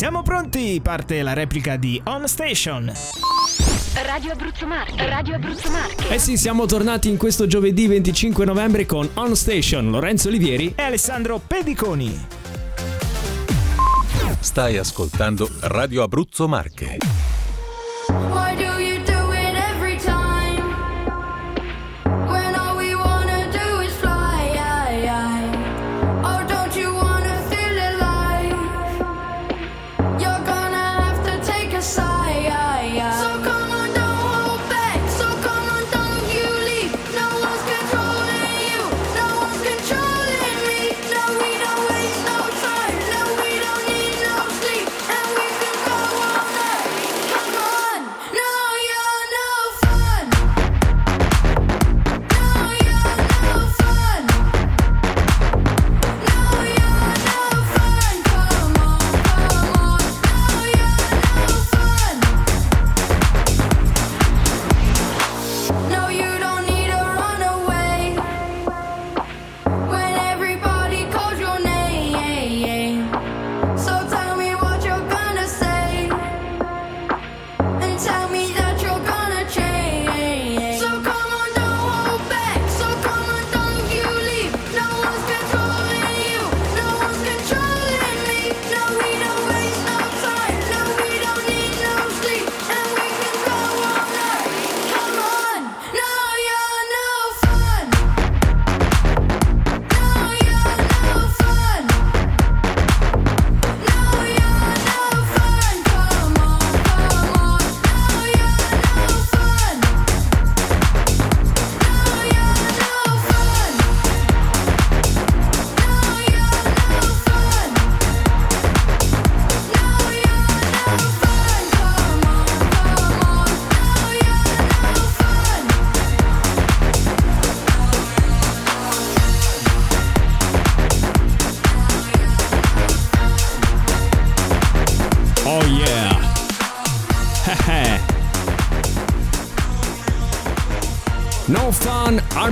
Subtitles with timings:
[0.00, 2.90] siamo pronti, parte la replica di On Station.
[4.02, 6.08] Radio Abruzzo Marche, Radio Abruzzo Marche.
[6.08, 10.80] Eh sì, siamo tornati in questo giovedì 25 novembre con On Station, Lorenzo Olivieri e
[10.80, 12.18] Alessandro Pediconi.
[14.38, 16.96] Stai ascoltando Radio Abruzzo Marche.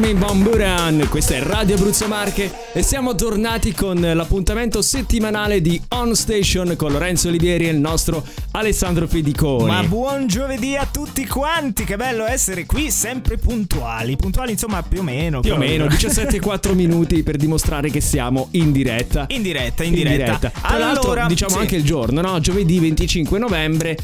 [0.09, 5.79] Armin Van Buren, questa è Radio Abruzzo Marche e siamo tornati con l'appuntamento settimanale di
[5.89, 9.67] On Station con Lorenzo Olivieri e il nostro Alessandro Pediconi.
[9.67, 14.17] Ma buon giovedì a tutti quanti, che bello essere qui sempre puntuali.
[14.17, 15.41] Puntuali insomma più o meno.
[15.41, 19.27] Più o meno 17-4 minuti per dimostrare che siamo in diretta.
[19.29, 20.49] In diretta, in diretta.
[20.49, 21.59] Tra l'altro, Allora, diciamo sì.
[21.59, 22.41] anche il giorno, no?
[22.41, 23.97] Giovedì 25 novembre.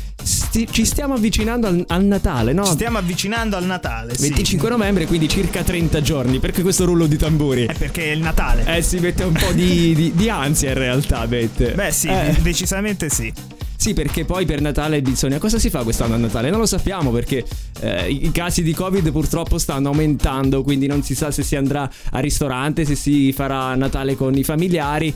[0.54, 2.65] Sti- ci stiamo avvicinando al, al Natale, no?
[2.65, 4.15] Ci stiamo avvicinando al Natale.
[4.16, 4.28] sì.
[4.28, 6.38] 25 novembre, quindi circa 30 giorni.
[6.38, 7.65] Perché questo rullo di tamburi?
[7.66, 8.64] È perché è il Natale.
[8.76, 11.72] Eh, si mette un po' di, di- di ansia in realtà, mette.
[11.72, 13.32] Beh, sì, Eh, decisamente sì.
[13.76, 15.38] sì, perché poi per Natale bisogna.
[15.38, 16.50] Cosa si fa quest'anno a Natale?
[16.50, 17.44] Non lo sappiamo perché
[17.81, 21.91] eh, i casi di Covid purtroppo stanno aumentando, quindi non si sa se si andrà
[22.12, 25.12] al ristorante, se si farà Natale con i familiari.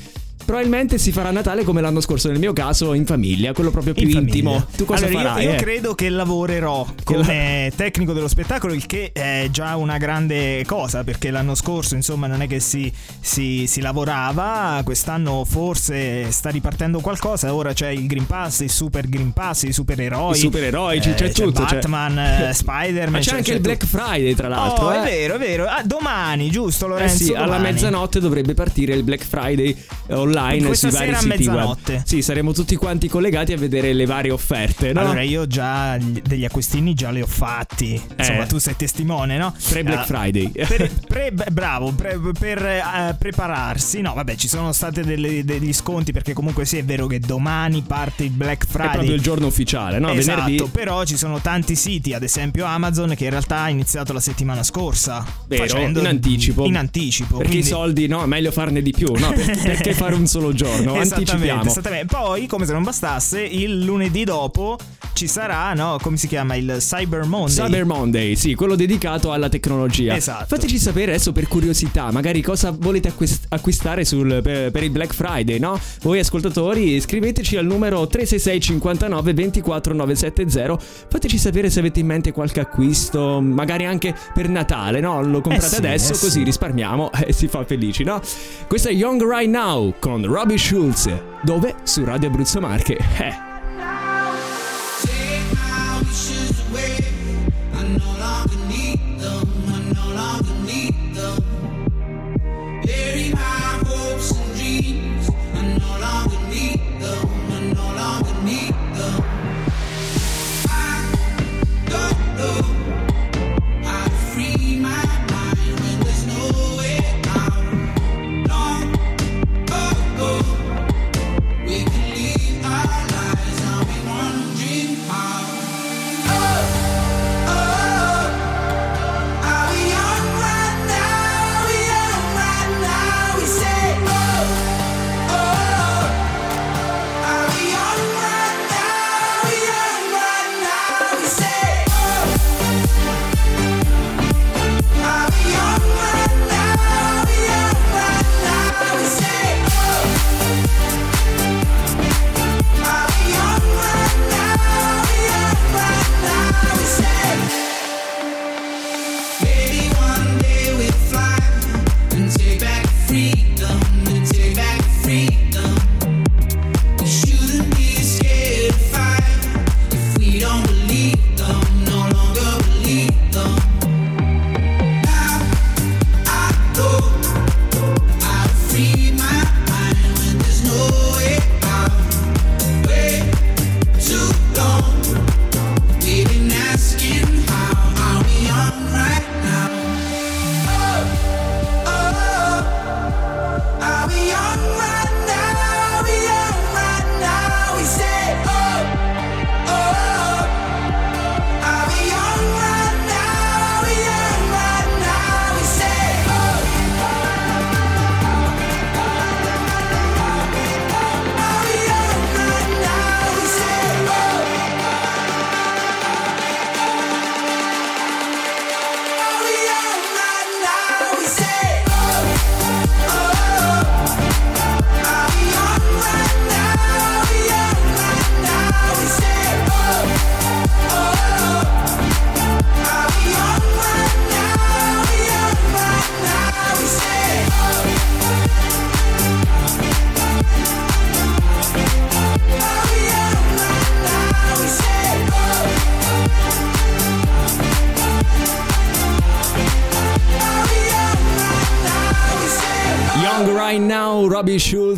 [0.49, 4.09] Probabilmente si farà Natale come l'anno scorso, nel mio caso, in famiglia, quello proprio più
[4.09, 4.53] In intimo.
[4.53, 4.67] famiglia.
[4.79, 5.45] Tu cosa allora, io- farai?
[5.45, 5.57] Io, eh?
[5.57, 11.31] credo che lavorerò come tecnico dello spettacolo, il che è già una grande cosa, perché
[11.31, 17.53] l'anno scorso, insomma, non è che si, si- si lavorava, quest'anno forse sta ripartendo qualcosa,
[17.55, 20.33] ora c'è il Green Pass, il Super Green Pass, i supereroi.
[20.33, 23.11] I supereroi, c'è- c'è tutto, c'è- Batman, eh, Spider-Man.
[23.13, 24.87] Ma c'è anche il Black Friday, tra l'altro.
[24.87, 25.01] Oh, eh.
[25.03, 25.67] è vero, è vero.
[25.67, 27.23] Ah, domani, giusto, Eh Lorenzo?
[27.23, 29.77] sì, alla mezzanotte dovrebbe partire il Black Friday
[30.07, 31.57] eh, online Questa sui vari sera a siti web.
[31.57, 32.03] mezzanotte.
[32.07, 35.01] Sì, saremo tutti quanti collegati a vedere le varie offerte, no?
[35.01, 38.01] Allora, io già gli- degli acquistini già li ho fatti.
[38.17, 38.47] Insomma, Eh.
[38.47, 39.55] tu sei testimone, no?
[39.71, 40.51] Pre-Black Ah, Friday.
[40.51, 44.01] per- pre- bravo, pre- per eh, prepararsi.
[44.01, 48.25] No, vabbè, ci sono stati degli sconti perché comunque sì, è vero che domani parte
[48.25, 48.93] il Black È Friday.
[48.93, 50.11] proprio il giorno ufficiale, no?
[50.11, 50.69] Esatto, Venerdì.
[50.73, 54.63] però ci sono tanti siti, ad esempio Amazon, che in realtà ha iniziato la settimana
[54.63, 55.25] scorsa.
[55.47, 56.65] Vero, facendo- in anticipo.
[56.65, 57.37] In anticipo.
[57.39, 59.33] Perché quindi- i soldi, no, è meglio farne di più, no?
[59.33, 60.95] Per- perché fare un solo giorno?
[61.01, 61.65] Esattamente, Anticipiamo.
[61.65, 62.07] esattamente.
[62.07, 64.77] Poi, come se non bastasse, il lunedì dopo
[65.15, 65.99] ci sarà, no?
[66.01, 66.55] Come si chiama?
[66.55, 67.65] Il Cyber Monday.
[67.65, 70.15] Cyber Monday, sì, quello dedicato alla tecnologia.
[70.15, 70.45] Esatto.
[70.47, 75.13] Fateci sapere adesso per curiosità, magari cosa volete acquist- acquistare sul- per, per il Black
[75.13, 75.77] Friday, no?
[76.03, 80.79] Voi ascoltatori scriveteci al numero 366 59 24 970.
[81.09, 85.21] Fateci sapere se avete in mente qualche acquisto, magari anche per Natale, no?
[85.23, 86.43] Lo comprate Eh sì, adesso eh così sì.
[86.45, 88.21] risparmiamo e si fa felici, no?
[88.69, 91.09] Questo è Young Right Now con Robbie Schulz.
[91.43, 91.75] Dove?
[91.83, 92.97] Su Radio Abruzzo Marche.
[92.97, 93.48] Eh.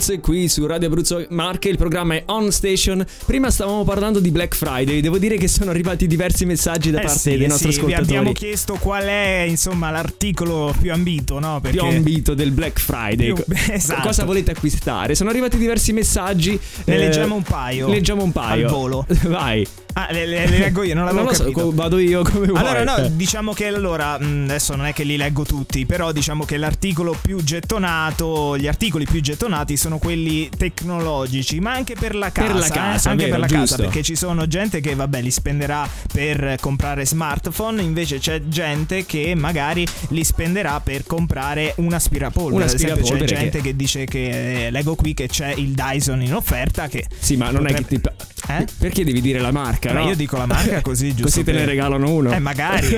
[0.01, 3.05] Schulz qui su Radio Abruzzo Marche, il programma è On Station.
[3.27, 7.05] Prima stavamo parlando di Black Friday, devo dire che sono arrivati diversi messaggi da Eh
[7.05, 8.17] parte sì, dei nostri sì, vi ascoltatori.
[8.17, 11.61] abbiamo chiesto qual è insomma l'articolo più ambito, no?
[11.61, 13.35] Perché più ambito del Black Friday.
[13.35, 14.01] Più- esatto.
[14.07, 15.15] Cosa volete acquistare?
[15.15, 16.59] Sono arrivati diversi messaggi.
[16.85, 17.89] Ne eh, leggiamo un paio.
[17.89, 18.67] Leggiamo un paio.
[18.67, 19.07] Al volo.
[19.29, 19.67] Vai.
[19.93, 21.61] Ah, le, le- le leggo io, non l'avevo Non lo so, capito.
[21.63, 22.59] co- vado io come vuoi.
[22.61, 26.45] Allora, no, diciamo che allora, mh, adesso non è che li leggo tutti, però diciamo
[26.45, 32.31] che l'articolo più gettonato, gli articoli più gettonati sono quelli tecnologici, ma anche per la
[32.33, 32.47] casa.
[32.53, 33.77] Per la eh, casa, anche vero, per la giusto.
[33.77, 39.07] casa, perché ci sono gente che, vabbè, li spenderà per comprare smartphone, invece c'è gente
[39.07, 42.57] che magari li spenderà per comprare un aspirapolvere.
[42.57, 43.77] Un esempio, c'è aspirapolvere gente che- che...
[43.77, 47.07] dice che, eh, leggo qui che c'è il Dyson in offerta che...
[47.19, 47.99] Sì, ma non è che ti.
[47.99, 48.67] potrebbe- Eh?
[48.79, 49.93] Perché devi dire la marca?
[49.93, 50.07] No?
[50.09, 52.33] io dico la marca così, giusto Così te ne regalano uno.
[52.33, 52.89] Eh, magari,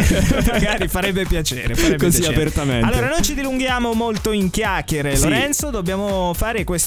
[0.50, 1.74] magari farebbe piacere.
[1.74, 2.40] farebbe Così piacere.
[2.40, 2.86] apertamente.
[2.86, 5.22] Allora, non ci dilunghiamo molto in chiacchiere, Sì.
[5.24, 5.70] Lorenzo.
[5.70, 6.81] Dobbiamo fare questo,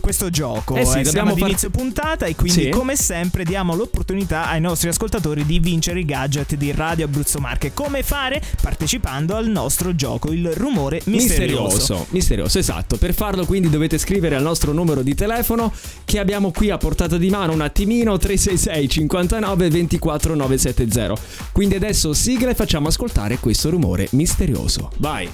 [0.00, 0.74] questo gioco.
[0.76, 2.68] Eh sì, siamo dobbiamo ad far- inizio puntata e quindi, Sì.
[2.70, 7.72] come sempre, diamo l'opportunità ai nostri ascoltatori di vincere i gadget di Radio Abruzzo Marche.
[7.74, 8.42] Come fare?
[8.60, 11.62] Partecipando al nostro gioco, il rumore misterioso.
[11.76, 12.96] Misterioso, misterioso, esatto.
[12.96, 15.72] Per farlo quindi dovete scrivere al nostro numero di telefono
[16.04, 21.14] che abbiamo qui a portata di mano un attimino 366 59 24 970.
[21.52, 24.90] Quindi adesso sigla e facciamo ascoltare questo rumore misterioso.
[24.98, 25.28] Vai.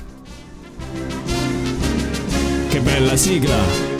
[2.68, 3.91] Che bella sigla.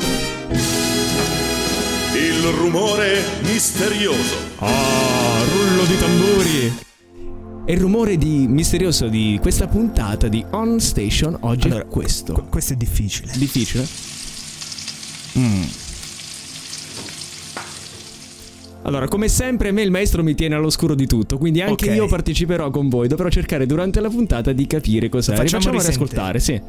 [2.42, 4.34] Il rumore misterioso.
[4.58, 6.72] Ah, rullo di tamburi.
[7.64, 12.32] E il rumore di misterioso di questa puntata di On Station oggi Allora, è questo.
[12.32, 13.30] Qu- questo è difficile.
[13.37, 13.87] Difficile?
[15.38, 15.62] Mm.
[18.82, 21.94] Allora, come sempre, a me il maestro mi tiene all'oscuro di tutto, quindi anche Ok.
[21.94, 23.06] io parteciperò con voi.
[23.06, 25.37] Dovrò cercare durante la puntata di capire cos'è.
[25.37, 26.61] Facciamo riascoltare, sì.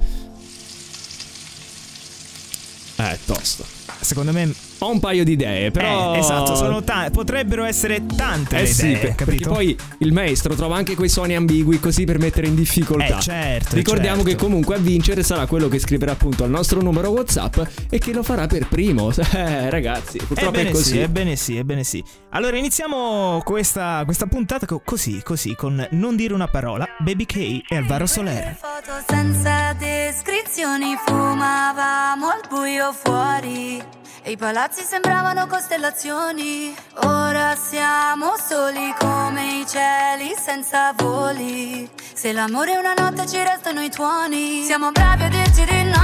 [2.96, 3.66] Eh, tosto.
[4.00, 4.54] Secondo me,
[4.84, 6.14] Ho un paio di idee, però.
[6.14, 9.50] eh, esatto, sono ta- potrebbero essere tante Eh le sì, idee, per- perché capito?
[9.52, 13.18] poi il maestro trova anche quei suoni ambigui così per mettere in difficoltà.
[13.18, 14.30] Eh, certo, Ricordiamo certo.
[14.32, 17.58] che comunque a vincere sarà quello che scriverà appunto al nostro numero WhatsApp
[17.90, 19.12] e che lo farà per primo.
[19.34, 20.92] Eh, ragazzi, purtroppo Ebbene è così.
[20.92, 22.04] sì, ebbene sì, ebbene sì.
[22.32, 27.36] Allora iniziamo questa, questa puntata co- così, così, con Non dire una parola, Baby K
[27.68, 28.56] e Alvaro Soler.
[28.60, 33.82] Foto senza descrizioni, fumavamo al buio fuori.
[34.26, 36.74] E i palazzi sembravano costellazioni.
[37.04, 41.90] Ora siamo soli come i cieli senza voli.
[42.14, 44.64] Se l'amore è una notte ci restano i tuoni.
[44.64, 46.03] Siamo bravi a dirci di no,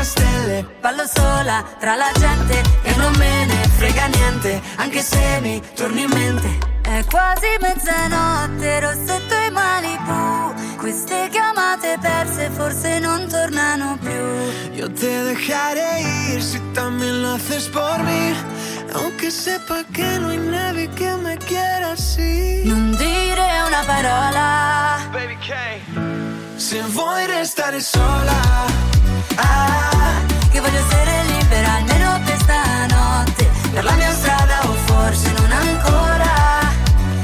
[0.00, 0.66] senza stelle.
[0.80, 6.02] Ballo sola tra la gente e non me ne frega niente, anche se mi torni
[6.02, 6.68] in mente.
[6.82, 10.76] È quasi mezzanotte, rossetto e Malibu.
[10.76, 14.72] Queste chiamate perse forse non tornano più.
[14.72, 16.00] Yo te dejaré
[16.32, 18.34] ir si también lo haces por mí.
[18.94, 22.62] Aunque sepa que no hay nadie que me quiera así.
[22.64, 24.98] Non dire una parola.
[25.12, 25.54] Baby K.
[26.56, 28.99] Se vuoi restare sola.
[29.36, 33.50] Ah, Che voglio essere libera almeno per stanotte.
[33.72, 36.32] per la mia strada o forse non ancora.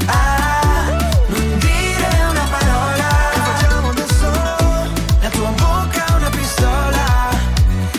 [0.05, 0.85] Ah,
[1.27, 3.07] non dire una parola.
[3.33, 4.29] Che facciamo adesso?
[5.21, 7.05] La tua bocca è una pistola.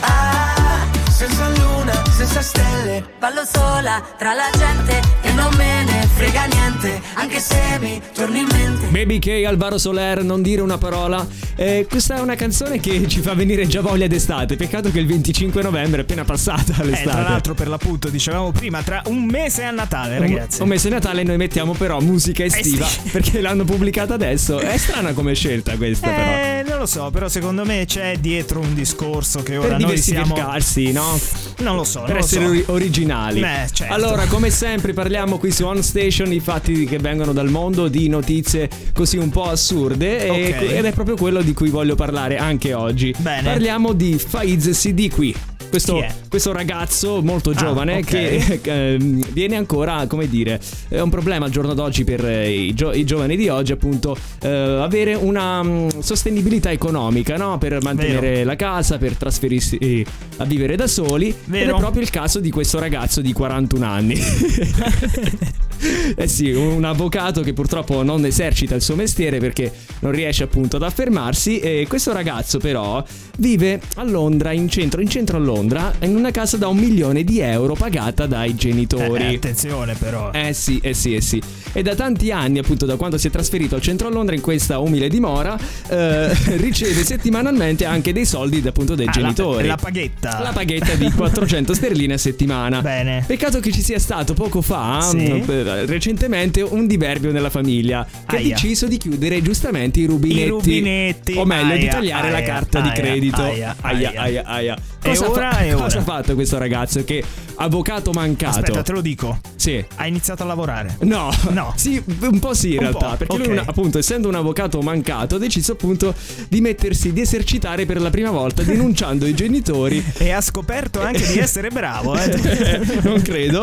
[0.01, 3.05] Ah, senza luna, senza stelle.
[3.19, 8.41] Ballo sola tra la gente e non me ne frega niente, anche se mi torni
[8.41, 8.87] in mente.
[8.89, 11.25] Baby K, Alvaro Soler, non dire una parola.
[11.55, 14.57] Eh, questa è una canzone che ci fa venire già voglia d'estate.
[14.57, 17.11] Peccato che il 25 novembre è appena passata Eh, l'estate.
[17.11, 20.61] tra l'altro, per l'appunto, dicevamo prima, tra un mese a Natale, ragazzi.
[20.63, 23.01] Un mese Natale noi mettiamo però musica estiva Eh sì.
[23.11, 24.59] perché l'hanno pubblicata adesso.
[24.59, 26.31] È strana come scelta questa però.
[26.31, 29.99] Eh, non lo so, però secondo me c'è dietro un discorso che ora Per noi
[29.99, 30.35] siamo.
[30.35, 31.19] diversificarsi, no?
[31.59, 32.51] Non lo so, Per non lo essere so.
[32.51, 33.41] ori- originali.
[33.41, 33.93] Beh, certo.
[33.93, 38.09] Allora, come sempre, parliamo qui su On Station i fatti che vengono dal mondo di
[38.09, 40.25] notizie così un po' assurde.
[40.25, 40.63] e- Ok.
[40.73, 43.15] ed è proprio quello di cui voglio parlare anche oggi.
[43.19, 43.43] Bene.
[43.43, 45.35] Parliamo di Faiz CD qui.
[45.69, 48.05] Questo, questo ragazzo molto Ah, giovane ok.
[48.05, 48.61] che
[48.95, 52.93] ehm, viene ancora, come dire, è un problema al giorno d'oggi per eh, i, gio-
[52.93, 57.59] i giovani di oggi, appunto, eh, avere una mm, sostenibilità economica, no?
[57.59, 58.45] Per mantenere Vero.
[58.45, 60.05] la casa, per trasferirsi
[60.39, 61.29] a vivere da soli.
[61.29, 61.77] Ed Vero.
[61.77, 64.19] è proprio il caso di questo ragazzo di 41 anni.
[66.17, 69.71] eh sì, un avvocato che purtroppo non esercita il suo mestiere perché
[70.01, 71.59] non riesce appunto ad affermarsi.
[71.61, 73.05] E questo ragazzo, però,
[73.39, 77.25] vive a Londra, in centro, in centro a Londra, in una casa da un milione
[77.25, 79.35] di euro pagata dai Eh, genitori.
[79.35, 80.31] attenzione, però.
[80.33, 81.41] Eh sì, eh sì, eh sì.
[81.73, 84.41] E da tanti anni, appunto, da quando si è trasferito al centro a Londra, in
[84.41, 89.63] questa umile dimora, eh, riceve settimanalmente anche dei soldi appunto dai Ah, genitori.
[89.67, 90.41] La, la paghetta.
[90.41, 92.81] La paghetta di 400 sterline a settimana.
[92.81, 93.25] Bene.
[93.27, 95.25] Peccato che ci sia stato poco fa, Sì.
[95.27, 98.55] eh, recentemente, un diverbio nella famiglia che ha Aia.
[98.55, 100.41] deciso di chiudere giustamente i rubinetti.
[100.47, 101.35] I rubinetti.
[101.37, 103.43] O meglio, di Aia, tagliare la aia, carta di credito.
[103.43, 104.21] aia, aia, aia.
[104.21, 104.77] aia, aia.
[105.01, 105.83] E Cosa, ora, e ora?
[105.85, 107.05] cosa ha fatto questo ragazzo?
[107.05, 107.23] Che
[107.57, 108.59] avvocato mancato.
[108.61, 109.39] Aspetta, te lo dico.
[109.57, 109.85] Sì.
[109.97, 110.97] Ha iniziato a lavorare.
[111.01, 111.73] No, No.
[111.77, 113.53] Sì, un po' sì in Un realtà, perché lui ok.
[113.53, 116.15] una- appunto essendo un avvocato mancato ha deciso appunto
[116.49, 120.05] di mettersi, di esercitare per la prima volta denunciando i genitori.
[120.19, 122.17] E ha scoperto anche di essere bravo.
[122.17, 123.01] Eh.
[123.03, 123.63] non credo,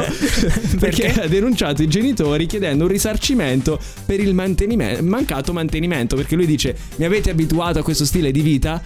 [0.79, 1.21] perché Perché?
[1.21, 6.15] ha denunciato i genitori chiedendo un risarcimento per il mantenime- mancato mantenimento.
[6.15, 8.81] Perché lui dice: Mi avete abituato a questo stile di vita?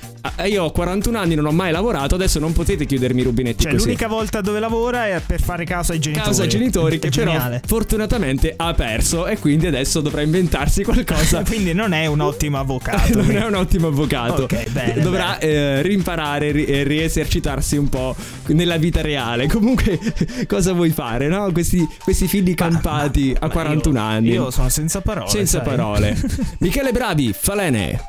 [0.45, 3.71] Io ho 41 anni, non ho mai lavorato, adesso non potete chiudermi i rubinetti Cioè,
[3.73, 3.85] così.
[3.85, 6.25] l'unica volta dove lavora è per fare caso ai genitori.
[6.25, 11.73] Causa ai genitori che però fortunatamente ha perso e quindi adesso dovrà inventarsi qualcosa Quindi
[11.73, 13.21] non è un ottimo avvocato.
[13.21, 14.43] non è un ottimo avvocato.
[14.43, 18.15] Ok, bene, Dovrà eh, rimparare ri- e riesercitarsi un po'
[18.47, 19.47] nella vita reale.
[19.49, 19.99] Comunque,
[20.47, 21.51] cosa vuoi fare, no?
[21.51, 24.29] Questi, questi figli campati a Ma 41 io- anni.
[24.31, 25.29] Io sono senza parole.
[25.29, 25.67] Senza sai.
[25.75, 26.17] parole.
[26.59, 28.01] Michele Bravi, Falene.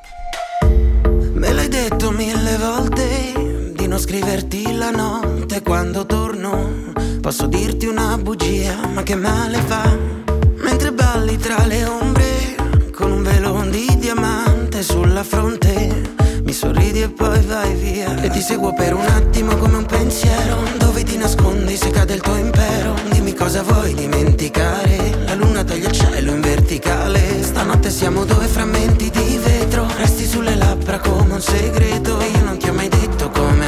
[1.34, 3.49] Me l'hai detto mille volte
[3.90, 6.92] non scriverti la notte quando torno.
[7.20, 9.98] Posso dirti una bugia, ma che male fa?
[10.58, 12.54] Mentre balli tra le ombre
[12.94, 16.12] con un velo di diamante sulla fronte.
[16.44, 18.14] Mi sorridi e poi vai via.
[18.22, 20.58] E ti seguo per un attimo come un pensiero.
[20.78, 22.94] Dove ti nascondi se cade il tuo impero?
[23.10, 25.24] Dimmi cosa vuoi dimenticare.
[25.26, 27.42] La luna taglia il cielo in verticale.
[27.42, 29.88] Stanotte siamo due frammenti di vetro.
[29.96, 32.20] Resti sulle labbra come un segreto.
[32.20, 33.59] Io non ti ho mai detto come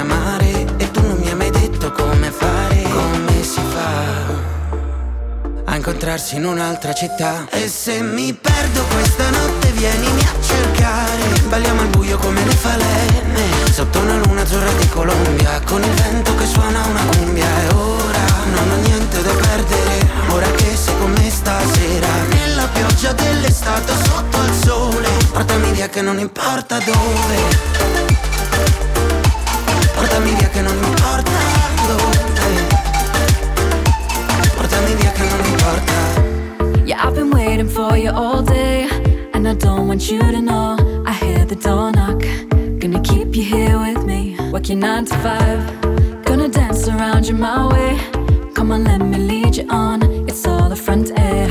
[5.73, 7.47] a incontrarsi in un'altra città.
[7.51, 11.23] E se mi perdo questa notte vienimi a cercare.
[11.49, 13.71] Balliamo al buio come le falene.
[13.73, 15.63] Sotto una luna azzurra di Colombia.
[15.65, 17.47] Con il vento che suona una cumbia.
[17.47, 18.25] E ora
[18.55, 20.11] non ho niente da perdere.
[20.29, 22.09] Ora che sei con me stasera.
[22.29, 25.09] Nella pioggia dell'estate sotto al sole.
[25.33, 27.37] Portami via che non importa dove.
[29.95, 31.31] Portami via che non importa
[31.87, 32.32] dove.
[35.73, 36.85] Importa.
[36.87, 38.89] Yeah, I've been waiting for you all day.
[39.35, 40.77] And I don't want you to know.
[41.07, 42.23] I hear the door knock.
[42.79, 44.37] Gonna keep you here with me.
[44.53, 45.61] Work your nine to five.
[46.25, 47.99] Gonna dance around you my way.
[48.55, 50.03] Come on, let me lead you on.
[50.29, 51.49] It's all the front air.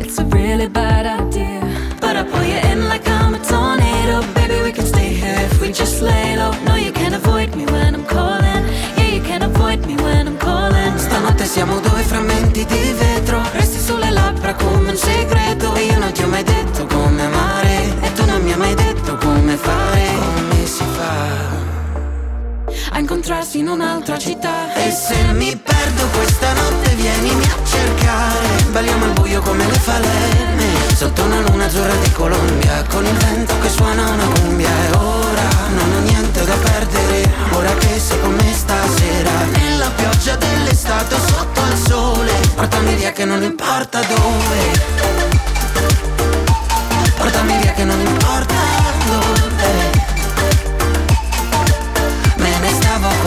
[0.00, 1.60] It's a really bad idea.
[2.00, 4.22] But I pull you in like I'm a tornado.
[4.34, 6.52] Baby, we can stay here if we just lay low.
[6.64, 8.62] No, you can't avoid me when I'm calling.
[8.96, 10.98] Yeah, you can't avoid me when I'm calling.
[10.98, 12.92] Stanotte siamo due frammenti di
[23.72, 24.74] un'altra città.
[24.74, 28.70] E se mi perdo questa notte vienimi a cercare.
[28.70, 32.84] Balliamo al buio come le falene Sotto una luna azzurra di Colombia.
[32.88, 34.68] Con il vento che suona una cumbia.
[34.68, 39.30] E ora non ho niente da perdere Ora che sei con me stasera.
[39.52, 44.90] Nella pioggia dell'estate sotto al sole Portami via che non importa dove.
[47.16, 48.81] Portami via che non importa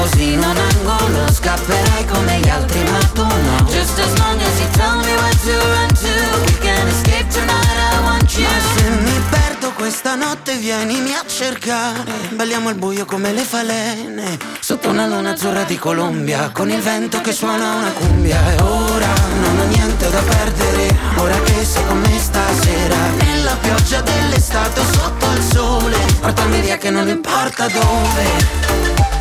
[0.06, 3.66] così in un angolo Scapperai come gli altri ma tu no.
[3.68, 6.14] Just as long as you tell me where to run to
[6.46, 8.46] We can escape tonight, I want you.
[8.46, 12.12] Ma se mi perdo questa notte vienimi a cercare.
[12.30, 17.22] Balliamo al buio come le falene Sotto una luna azzurra di Colombia Con il vento
[17.22, 18.54] che suona una cumbia.
[18.54, 22.96] E ora non ho niente da perdere Ora che sei con me stasera.
[23.18, 29.15] Nella pioggia dell'estate sotto il sole Portami via che non importa dove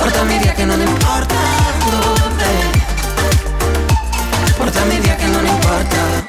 [0.00, 1.34] Portami via che non importa
[1.90, 2.80] dove
[4.56, 6.26] Portami via che non importa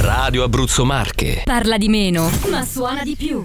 [0.00, 1.42] Radio Abruzzo Marche.
[1.44, 3.44] Parla di meno, ma suona di più.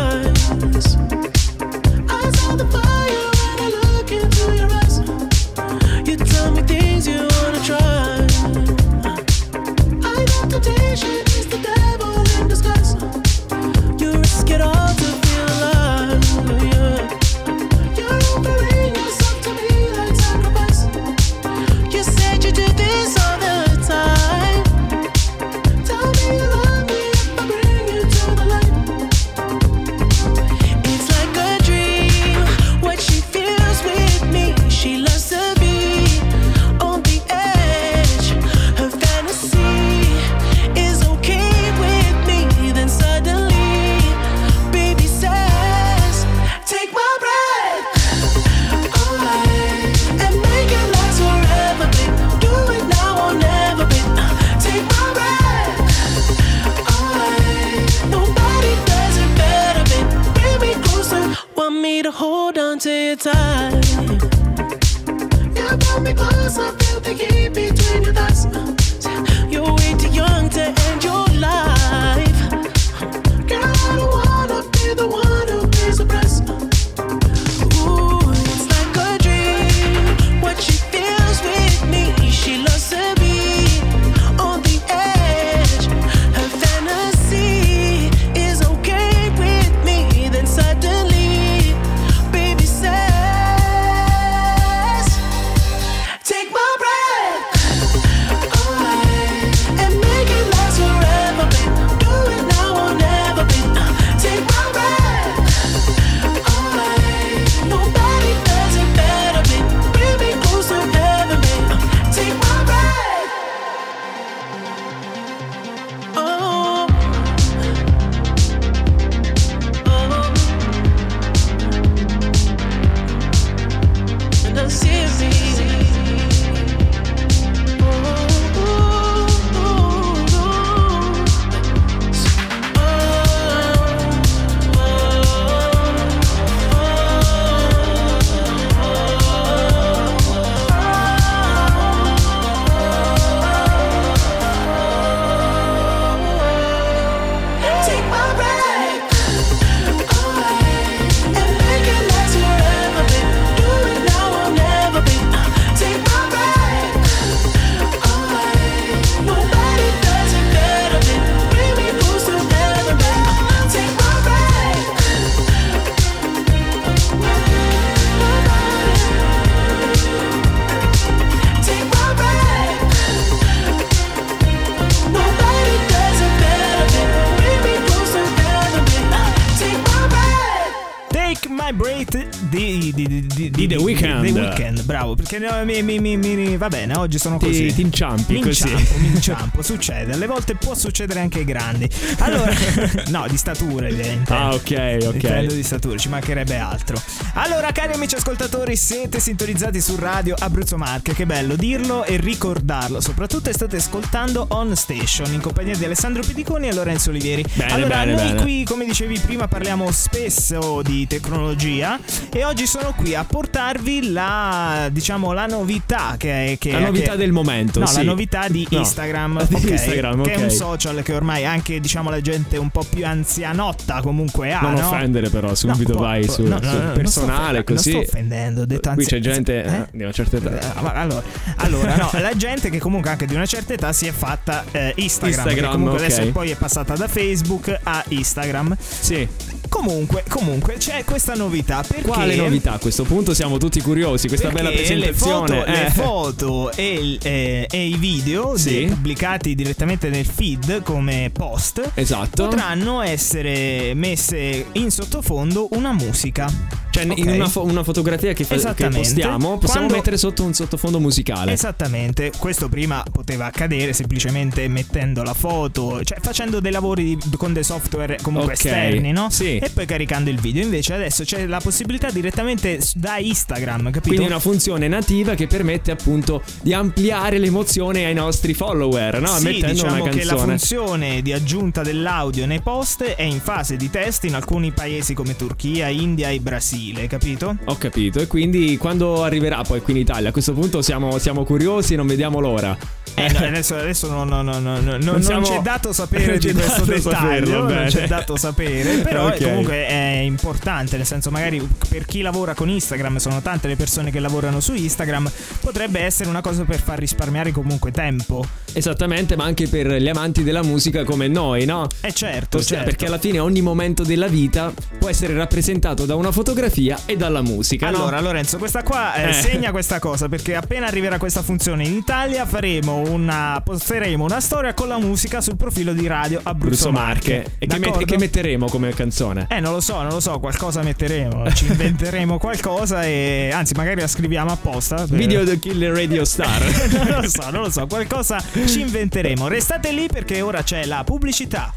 [185.31, 187.67] Weeknd, bravo, perché no, mi, mi, mi, mi- va bene, oggi sono così.
[187.67, 188.69] Ti, ti inciampi Mi così.
[188.69, 191.89] inciampo, mi inciampo, succede, alle volte può succedere anche ai grandi.
[192.19, 192.53] Allora,
[193.09, 194.31] no, di statura, evidentemente.
[194.33, 195.13] Ah, ok, ok.
[195.15, 197.01] Intendo di statura, ci mancherebbe altro.
[197.33, 201.15] Allora, cari amici ascoltatori, siete sintonizzati su Radio Abruzzo Marche.
[201.15, 203.01] Che bello dirlo e ricordarlo.
[203.01, 207.43] Soprattutto state ascoltando On Station in compagnia di Alessandro Pediconi e Lorenzo Olivieri.
[207.55, 208.41] Bene, allora, bene, noi bene.
[208.41, 211.99] qui, come dicevi prima, parliamo spesso di tecnologia.
[212.31, 217.17] e oggi sono qui a portarvi la diciamo la novità che, che La novità che-
[217.17, 217.97] del momento, No, sì.
[217.97, 222.09] la novità di No, Instagram, di Instagram, che è un social che ormai anche diciamo
[222.09, 224.87] la gente un po' più anzianotta comunque ha, non no?
[224.87, 227.93] offendere però, subito No, vai po- su, no, non personale così.
[227.93, 229.73] Non sto offendendo, ho detto Qui anzi- c'è gente eh?
[229.73, 230.59] eh, di una certa età.
[230.59, 231.23] Eh, Allora,
[231.57, 234.93] allora, no, la gente che comunque anche di una certa età si è fatta eh,
[234.95, 236.05] Instagram, Instagram, comunque ok.
[236.05, 238.75] adesso poi è passata da Facebook a Instagram.
[238.79, 239.27] Sì.
[239.71, 243.33] Comunque, comunque c'è questa novità perché Quale novità a questo punto?
[243.33, 244.27] Siamo tutti curiosi.
[244.27, 245.57] Questa bella perché le presentazione.
[245.59, 245.89] foto, le eh.
[245.89, 248.85] foto e, eh, e i video Sì.
[248.89, 252.47] pubblicati direttamente nel feed come post Esatto.
[252.49, 256.51] potranno essere messe in sottofondo una musica.
[256.91, 257.25] Cioè, in Ok?
[257.27, 261.53] una, fo- una fotografia che, fa- che postiamo, possiamo Quando- mettere sotto un sottofondo musicale.
[261.53, 267.53] Esattamente, questo prima poteva accadere semplicemente mettendo la foto, cioè facendo dei lavori di- con
[267.53, 269.29] dei software comunque Ok, esterni, no?
[269.29, 269.57] sì.
[269.57, 270.63] E poi caricando il video.
[270.63, 274.07] Invece adesso c'è la possibilità direttamente da Instagram, capito?
[274.09, 279.37] Quindi una funzione nativa che permette appunto di ampliare l'emozione ai nostri follower, no?
[279.37, 280.57] sì, Mettendo diciamo una che la canzone.
[280.57, 285.35] funzione di aggiunta dell'audio nei post è in fase di test in alcuni paesi come
[285.37, 287.55] Turchia, India e Brasile, capito?
[287.65, 288.19] Ho capito.
[288.19, 290.29] E quindi quando arriverà poi qui in Italia?
[290.29, 292.75] A questo punto siamo, siamo curiosi e non vediamo l'ora.
[293.13, 296.53] Eh, no, adesso, adesso no, no, no, no, no, non, siamo- c'è dato sapere di
[296.53, 299.43] questo dettaglio, non c'è dato sapere, però Ok.
[299.43, 304.11] comunque è importante, nel senso magari per chi lavora con Instagram, sono tante le persone
[304.11, 308.45] che lavorano su Instagram, potrebbe essere una cosa per far risparmiare comunque tempo.
[308.73, 311.87] Esattamente, ma anche per gli amanti della musica come noi, no?
[312.01, 312.85] Eh certo, Ossia, certo.
[312.85, 317.41] Perché alla fine ogni momento della vita può essere rappresentato da una fotografia e dalla
[317.41, 317.89] musica.
[317.89, 317.97] no?
[317.97, 319.33] Allora Lorenzo, questa qua eh, Eh.
[319.33, 324.73] segna questa cosa perché appena arriverà questa funzione in Italia faremo una posteremo una storia
[324.73, 327.35] con la musica sul profilo di Radio Abruzzo Marche.
[327.35, 327.55] Marche.
[327.59, 329.47] E che, met- che metteremo come canzone?
[329.49, 333.99] Eh, non lo so, non lo so, qualcosa metteremo, ci inventeremo qualcosa e anzi magari
[334.01, 334.95] la scriviamo apposta.
[334.95, 336.61] per- Video The Killer Radio Star.
[337.09, 339.47] non lo so, non lo so, qualcosa ci inventeremo.
[339.47, 341.73] Restate lì perché ora c'è la pubblicità.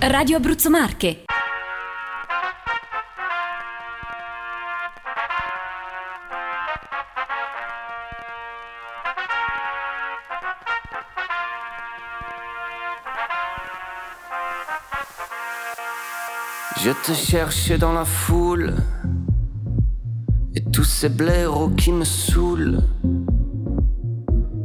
[0.00, 1.24] Radio Abruzzo Marche.
[16.82, 18.74] Je te cherchais dans la foule
[20.54, 22.80] et tous ces blaireaux qui me saoulent.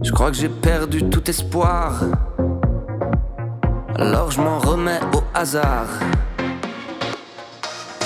[0.05, 1.93] Je crois que j'ai perdu tout espoir.
[3.97, 5.87] Alors je m'en remets au hasard.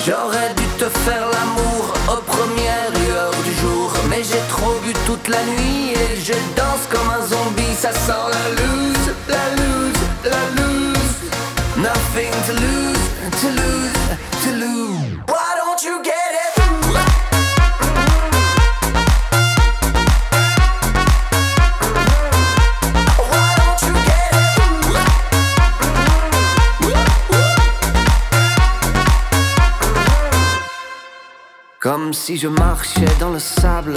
[0.05, 3.91] J'aurais dû te faire l'amour aux premières lueurs du jour.
[4.09, 7.75] Mais j'ai trop bu toute la nuit et je danse comme un zombie.
[7.77, 11.15] Ça sent la loose, la loose, la loose.
[11.75, 13.05] Nothing to lose,
[13.41, 13.93] to lose,
[14.43, 15.38] to lose.
[32.29, 33.95] Si je marchais dans le sable,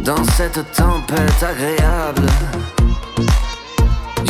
[0.00, 2.26] dans cette tempête agréable.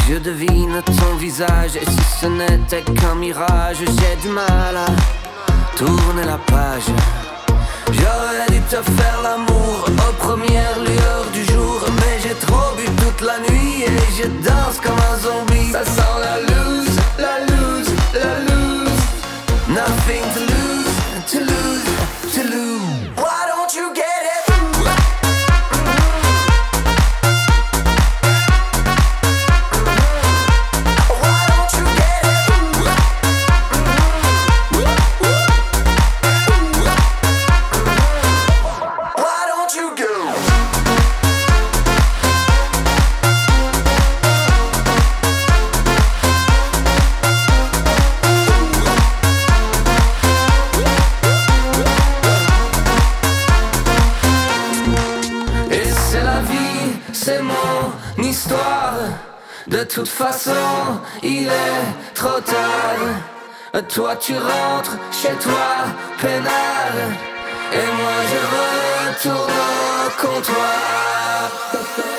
[0.06, 4.90] Je devine ton visage et si ce n'était qu'un mirage, j'ai du mal à
[5.78, 6.88] tourner la page.
[7.90, 13.22] J'aurais dû te faire l'amour aux premières lueurs du jour, mais j'ai trop bu toute
[13.26, 15.72] la nuit et je danse comme un zombie.
[15.72, 18.60] Ça sent la loose, la loose, la loose.
[19.68, 20.49] Nothing to
[59.92, 63.82] toute façon, il est trop tard.
[63.88, 65.86] Toi, tu rentres chez toi,
[66.20, 66.96] peinard.
[67.72, 72.09] Et moi, je retourne au comptoir.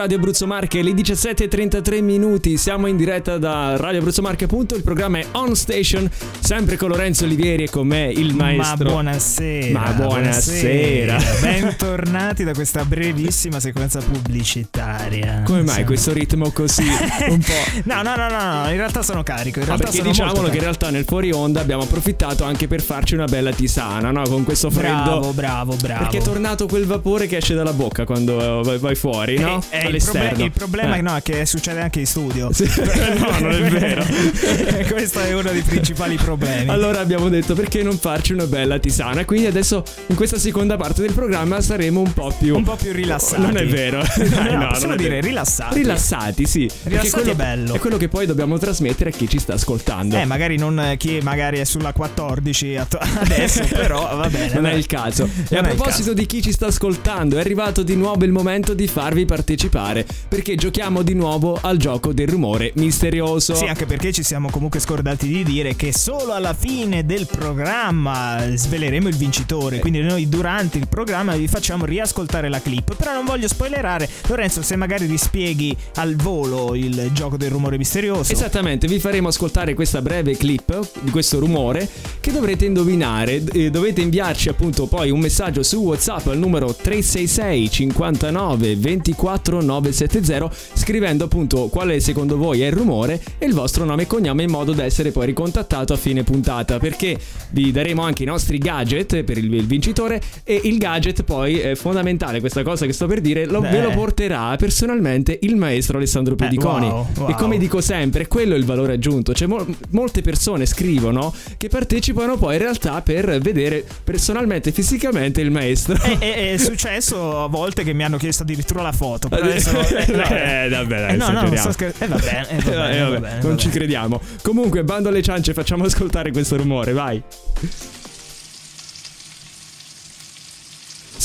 [0.00, 5.18] Radio Abruzzo Marche, le 17.33 minuti, siamo in diretta da Radio Abruzzo Marche il programma
[5.18, 6.08] è On Station,
[6.38, 8.84] sempre con Lorenzo Olivieri e con me il maestro.
[8.86, 9.78] Ma buonasera.
[9.78, 11.18] Ma buonasera.
[11.42, 15.42] Bentornati da questa brevissima sequenza pubblicitaria.
[15.44, 16.86] Come mai Siamo- questo ritmo così
[17.28, 17.80] un po'...
[17.84, 19.58] No, no, no, no, no, in realtà sono carico.
[19.58, 22.66] In Ah, realtà perché sono diciamolo che in realtà nel fuori onda abbiamo approfittato anche
[22.66, 24.22] per farci una bella tisana, no?
[24.22, 25.02] Con questo freddo.
[25.02, 26.02] Bravo, bravo, bravo.
[26.04, 29.62] Perché è tornato quel vapore che esce dalla bocca quando vai, vai fuori, no?
[29.68, 30.28] Eh, eh, All'esterno.
[30.28, 30.98] proble- il problema Eh.
[30.98, 32.52] è no, è che succede anche in studio.
[32.52, 32.68] Sì.
[33.20, 34.04] No, non è vero.
[34.90, 36.70] Questo è uno dei principali problemi.
[36.70, 39.24] Allora abbiamo detto perché non farci una bella tisana.
[39.24, 42.56] Quindi adesso in questa seconda parte del programma saremo un po' più.
[42.56, 43.40] un po' più rilassati.
[43.42, 43.98] Non è vero.
[44.20, 45.26] No, Dai, no, possiamo non è dire vero.
[45.26, 45.74] rilassati.
[45.78, 46.70] Rilassati, sì.
[46.84, 47.74] Rilassati quello è bello.
[47.74, 50.16] È quello che poi dobbiamo trasmettere a chi ci sta ascoltando.
[50.16, 54.54] Eh, magari non eh, chi magari è sulla 14 atto- adesso, però va bene.
[54.54, 55.28] Non è il caso.
[55.48, 58.86] E a proposito di chi ci sta ascoltando, è arrivato di nuovo il momento di
[58.86, 59.79] farvi partecipare.
[60.28, 63.54] Perché giochiamo di nuovo al gioco del rumore misterioso.
[63.54, 68.44] Sì, anche perché ci siamo comunque scordati di dire che solo alla fine del programma
[68.54, 69.78] sveleremo il vincitore.
[69.78, 72.94] Quindi noi durante il programma vi facciamo riascoltare la clip.
[72.94, 74.08] Però non voglio spoilerare.
[74.26, 78.32] Lorenzo, se magari rispieghi al volo il gioco del rumore misterioso.
[78.32, 81.88] Esattamente, vi faremo ascoltare questa breve clip di questo rumore
[82.20, 83.42] che dovrete indovinare.
[83.52, 90.50] Eh, dovete inviarci appunto poi un messaggio su WhatsApp al numero 366 59 24 970
[90.74, 94.50] scrivendo appunto quale secondo voi è il rumore e il vostro nome e cognome in
[94.50, 97.16] modo da essere poi ricontattato a fine puntata perché
[97.50, 101.74] vi daremo anche i nostri gadget per il, il vincitore e il gadget poi è
[101.74, 103.94] fondamentale questa cosa che sto per dire lo, ve lo Eh.
[103.94, 107.28] porterà personalmente il maestro Alessandro Pediconi wow, wow.
[107.30, 109.32] e come dico sempre, quello è il valore aggiunto.
[109.34, 115.50] Cioè, mol- molte persone scrivono che partecipano poi in realtà per vedere personalmente, fisicamente il
[115.50, 115.94] maestro.
[116.00, 119.28] È, è- è successo a volte che mi hanno chiesto addirittura la foto.
[119.30, 119.59] Però adesso.
[119.96, 120.22] eh, no.
[120.24, 122.16] Eh, vabbè, dai, Eh, no, no, non sto scherzando.
[122.16, 124.20] Eh, va bene, eh, va Eh, bene, vabbè, va bene, non va ci crediamo.
[124.42, 127.22] Comunque, bando alle ciance, facciamo ascoltare questo rumore, vai.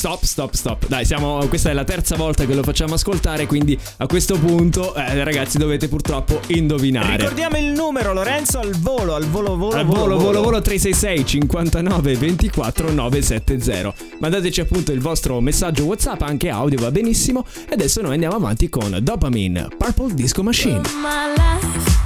[0.06, 0.88] Stop, stop, stop.
[0.88, 1.44] Dai, siamo.
[1.48, 3.48] Questa è la terza volta che lo facciamo ascoltare.
[3.48, 7.18] Quindi a questo punto, eh, ragazzi, dovete purtroppo indovinare.
[7.18, 12.18] Ricordiamo il numero, Lorenzo, al volo, al volo, volo, Al volo, volo, volo 366 59
[12.18, 13.94] 24 970.
[14.20, 17.44] Mandateci appunto il vostro messaggio WhatsApp, anche audio va benissimo.
[17.68, 20.82] E adesso noi andiamo avanti con Dopamine, Purple Disco Machine.
[21.02, 22.06] my life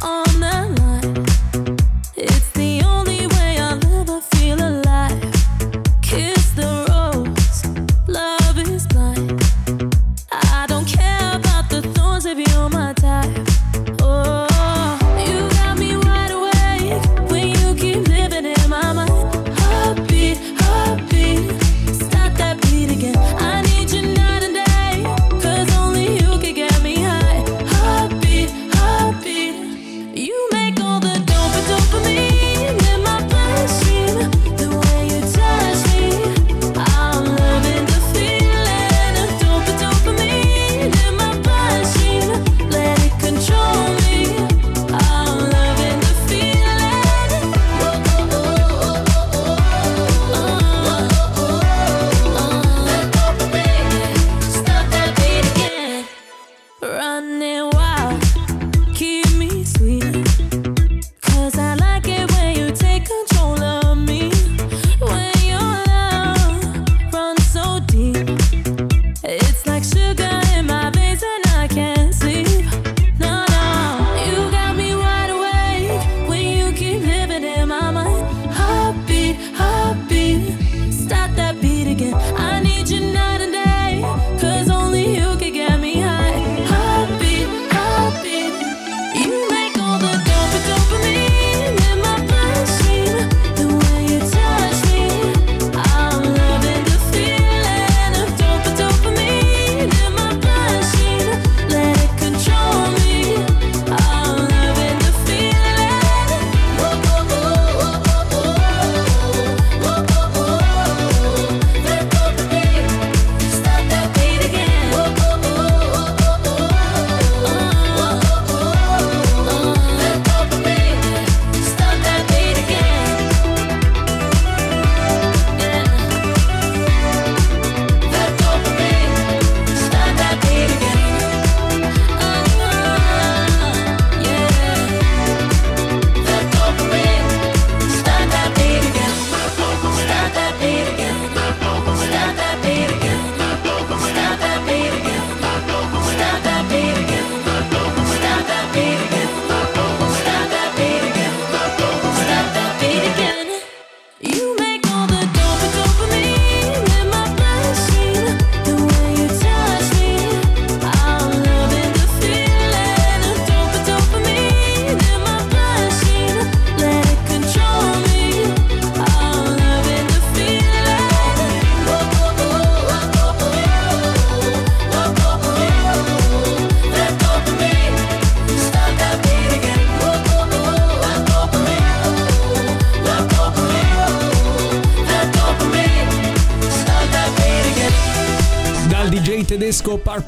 [0.00, 1.24] on the line.
[2.14, 2.51] It's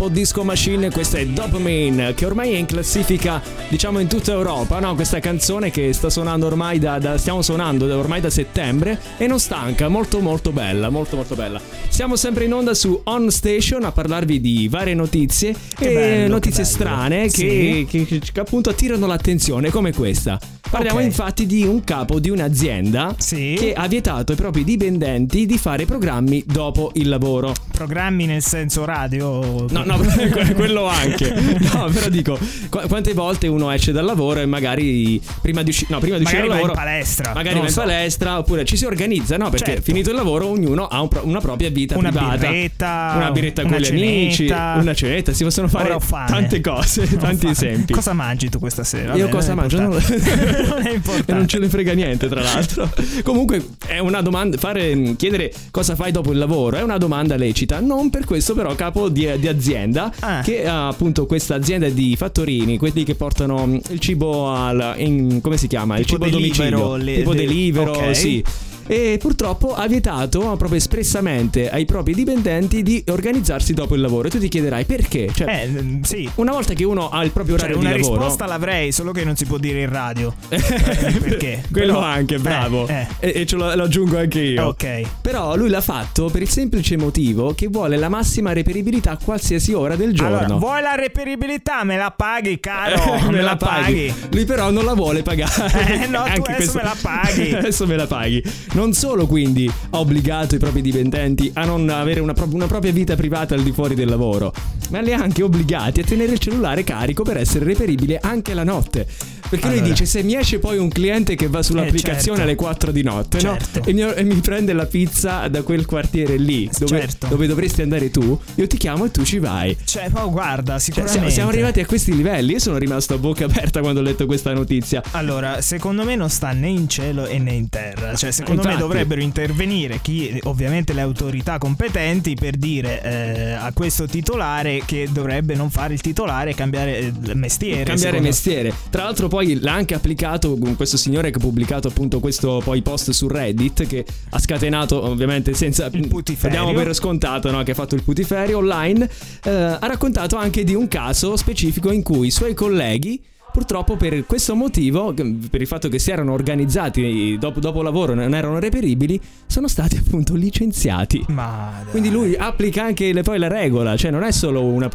[0.05, 4.79] Purple Disco Machine, questa è Dopamine, che ormai è in classifica, diciamo, in tutta Europa,
[4.79, 4.95] no?
[4.95, 9.27] Questa canzone che sta suonando ormai da, da- stiamo suonando da- ormai da settembre e
[9.27, 11.59] non stanca, molto molto bella, molto molto bella.
[11.89, 16.35] Siamo sempre in onda su On Station a parlarvi di varie notizie Che e bello,
[16.35, 18.05] notizie che strane che, Sì.
[18.07, 20.39] che- che appunto attirano l'attenzione, come questa.
[20.75, 21.05] Parliamo Ok.
[21.05, 23.55] infatti di un capo di un'azienda Sì.
[23.57, 27.53] che ha vietato ai propri dipendenti di fare programmi dopo il lavoro.
[27.71, 29.67] Programmi nel senso radio?
[29.71, 29.99] No, no,
[30.57, 31.33] quello anche.
[31.75, 35.87] No, però dico, qu- quante volte uno esce dal lavoro e magari prima di, usci-
[35.89, 36.91] no, prima di uscire Magari dal va in lavoro.
[36.97, 37.33] palestra.
[37.35, 37.81] Magari va in so.
[37.81, 39.51] palestra oppure ci si organizza, no?
[39.51, 39.83] Perché Certo.
[39.83, 42.37] finito il lavoro ognuno ha un pro- una propria vita Una privata.
[42.37, 45.97] birretta, una biretta con gli amici, una cenetta, si possono fare
[46.27, 47.51] tante cose, Ho tanti fame.
[47.53, 47.93] esempi.
[47.93, 49.15] Cosa mangi tu questa sera?
[49.15, 49.55] Io Vabbè, cosa
[50.69, 51.31] non è importante.
[51.33, 52.91] e non ce ne frega niente, tra l'altro.
[53.23, 54.57] Comunque, è una domanda.
[54.57, 57.81] Fare, chiedere cosa fai dopo il lavoro è una domanda lecita.
[57.81, 60.41] Non per questo, però, capo di, di azienda Ah.
[60.43, 64.95] che ha appunto questa azienda di fattorini, quelli che portano il cibo al.
[64.99, 65.99] in- come si chiama?
[65.99, 66.97] il Tipo cibo a domicilio.
[66.97, 68.17] le- tipo le- delivero, ok.
[68.17, 68.45] sì.
[68.87, 74.29] E purtroppo ha vietato proprio espressamente ai propri dipendenti di organizzarsi dopo il lavoro.
[74.29, 75.31] E tu ti chiederai perché?
[75.35, 76.29] Cioè, Eh, sì.
[76.37, 78.21] una volta che uno ha il proprio Cioè, orario una di lavoro.
[78.21, 80.35] risposta l'avrei, solo che non si può dire in radio.
[80.55, 81.63] Eh, perché?
[81.73, 82.87] Quello Però- anche, bravo.
[82.87, 84.51] Eh, E, e ce lo, lo aggiungo anche eh.
[84.51, 84.67] io.
[84.67, 85.01] Ok.
[85.21, 89.73] Però lui l'ha fatto per il semplice motivo che vuole la massima reperibilità a qualsiasi
[89.73, 90.39] ora del giorno.
[90.39, 91.85] Allora, vuoi la reperibilità?
[91.85, 93.21] Me la paghi, caro.
[93.31, 94.13] me la paghi.
[94.31, 96.03] Lui però non la vuole pagare.
[96.03, 97.53] Eh, no, tu Anche adesso me la paghi.
[97.55, 98.43] adesso me la paghi.
[98.75, 102.91] Non solo quindi ha obbligato i propri dipendenti a non avere una, pro- una propria
[102.93, 104.53] vita privata al di fuori del lavoro,
[104.91, 108.65] ma li ha anche obbligati a tenere il cellulare carico per essere reperibile anche la
[108.65, 109.07] notte.
[109.47, 109.93] Perché lui Allora.
[109.93, 112.43] dice: Se mi esce poi un cliente che va sull'applicazione certo.
[112.43, 113.57] alle 4 di notte no?
[113.59, 113.89] Certo.
[113.89, 117.27] e, mi, e mi prende la pizza da quel quartiere lì dove, Certo.
[117.29, 119.77] dove dovresti andare tu, io ti chiamo e tu ci vai.
[119.85, 121.19] Cioè, oh, guarda, Cioè, sicuramente.
[121.19, 122.53] siamo, siamo arrivati a questi livelli.
[122.55, 125.03] Io sono rimasto a bocca aperta quando ho letto questa notizia.
[125.13, 128.15] Allora, secondo me non sta né in cielo e né in terra.
[128.17, 134.07] Cioè, secondo me dovrebbero intervenire chi, ovviamente le autorità competenti per dire eh, a questo
[134.07, 137.85] titolare che dovrebbe non fare il titolare e cambiare eh, mestiere.
[137.85, 138.73] Cambiare mestiere.
[138.91, 142.83] Tra l'altro, poi l'ha anche applicato con questo signore che ha pubblicato appunto questo poi
[142.83, 143.87] post su Reddit.
[143.87, 145.89] Che ha scatenato, ovviamente, senza.
[145.93, 146.59] Il putiferio.
[146.59, 149.09] Diamo per scontato no, che ha fatto il putiferio online.
[149.45, 153.23] eh, ha raccontato anche di un caso specifico in cui i suoi colleghi.
[153.55, 158.17] Purtroppo per questo motivo, per il fatto che si erano organizzati dopo, dopo lavoro e
[158.17, 161.25] non erano reperibili, sono stati appunto licenziati.
[161.29, 161.71] Ma.
[161.89, 164.91] Quindi lui applica anche le- poi la regola, cioè non è solo una...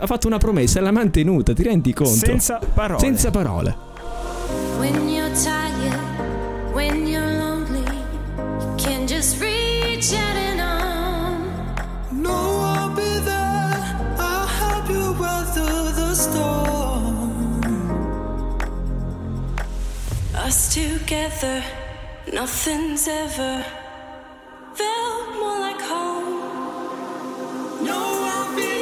[0.00, 2.26] ha fatto una promessa e l'ha mantenuta, ti rendi conto?
[2.26, 3.00] senza parole.
[3.00, 3.74] Senza parole.
[4.76, 6.03] When you're tired,
[20.44, 21.64] Us together,
[22.30, 23.64] nothing's ever
[24.74, 27.82] felt more like home.
[27.82, 28.73] No, I'll be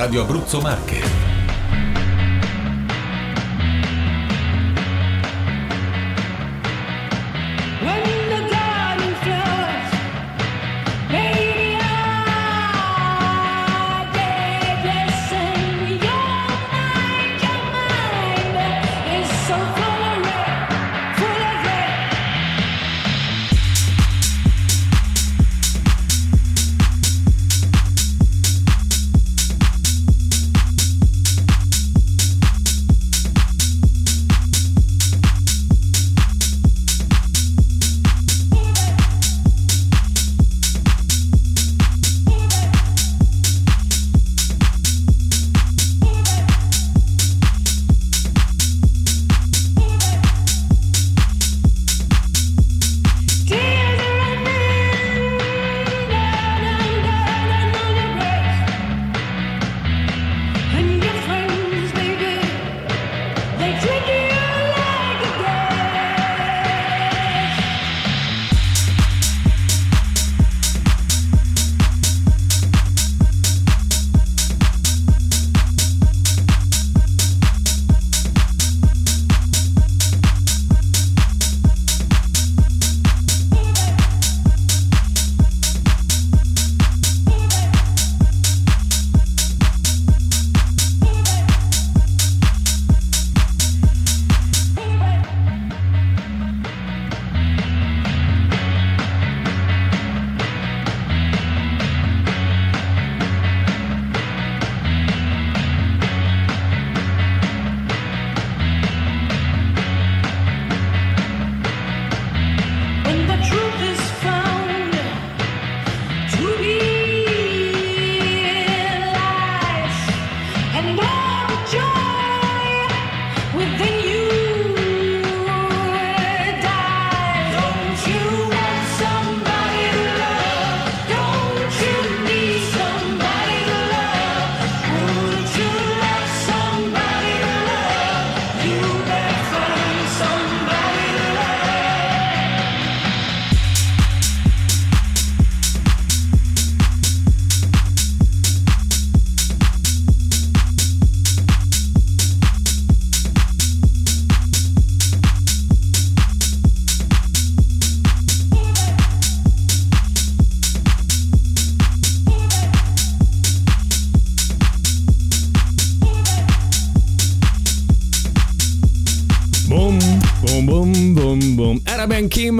[0.00, 1.29] Radio Abruzzo Marche.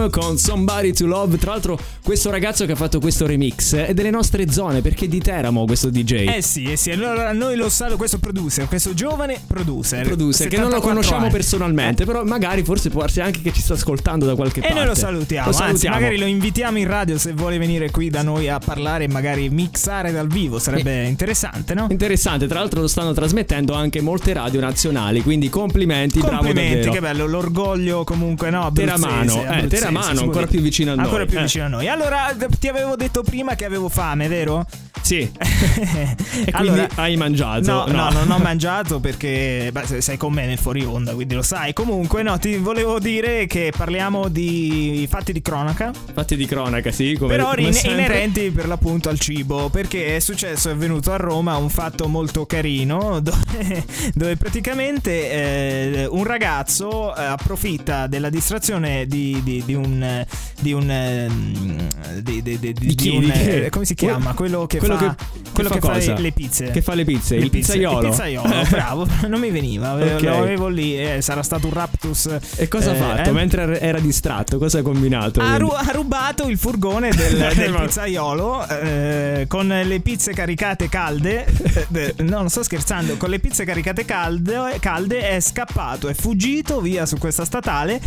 [0.08, 1.36] Con Somebody to Love.
[1.36, 5.08] Tra l'altro, questo ragazzo che ha fatto questo remix è delle nostre zone perché è
[5.08, 6.26] di Teramo questo DJ.
[6.36, 6.90] Eh sì, eh sì.
[6.90, 10.04] Allora noi lo sa, questo producer, questo giovane producer.
[10.06, 11.32] producer che non lo 74 conosciamo anni.
[11.32, 14.76] personalmente, però magari forse può darsi anche che ci sta ascoltando da qualche E parte.
[14.76, 15.94] noi lo salutiamo, Lo anzi salutiamo.
[15.96, 19.48] magari lo invitiamo in radio se vuole venire qui da noi a parlare e magari
[19.50, 21.86] mixare dal vivo, sarebbe interessante, no?
[21.90, 26.92] Interessante, tra l'altro lo stanno trasmettendo anche molte radio nazionali, quindi complimenti, bravo Complimenti, davvero.
[26.92, 28.70] che bello, l'orgoglio comunque, no?
[28.72, 31.04] Teramano, eh, Teramano, ancora più vicino a noi.
[31.04, 31.42] Ancora più eh.
[31.42, 31.88] vicino a noi.
[31.88, 31.99] Allora,
[32.34, 34.64] d- ti avevo detto prima che avevo fame, vero?
[35.02, 35.20] Sì.
[35.38, 37.70] e quindi Allora- hai mangiato?
[37.70, 41.42] No, no, non ho mangiato perché beh, sei con me nel fuori onda, quindi lo
[41.42, 41.72] sai.
[41.72, 45.90] Comunque, no, ti volevo dire che parliamo di fatti di cronaca.
[46.12, 50.20] Fatti di cronaca, sì, come, Però come in- inerenti per l'appunto al cibo, perché è
[50.20, 53.84] successo, è venuto a Roma un fatto molto carino dove,
[54.14, 55.30] dove praticamente
[56.02, 60.24] eh, un ragazzo eh, approfitta della distrazione di, di- di un...
[60.60, 61.88] Di un ehm,
[62.20, 63.16] di, di- di- Di chi?
[63.16, 64.34] un, eh, come si chiama?
[64.34, 66.14] Quello che Quello fa, che- quello che che fa fa cosa?
[66.14, 66.70] le, le pizze.
[66.70, 68.00] Che fa le pizze, il pizze- pizzaiolo.
[68.02, 70.22] Il pizzaiolo, bravo, non mi veniva, Ok.
[70.22, 72.28] lo avevo lì, eh, sarà stato un raptus.
[72.56, 73.30] E cosa ha eh, fatto?
[73.30, 73.32] eh?
[73.32, 75.40] Mentre era distratto, cosa ha combinato?
[75.40, 81.44] Ha, ru- ha rubato il furgone del, del pizzaiolo eh, con le pizze caricate calde.
[81.46, 81.86] eh,
[82.16, 83.16] eh, no, non sto scherzando.
[83.16, 88.00] Con le pizze caricate calde, calde è scappato, è fuggito via su questa statale.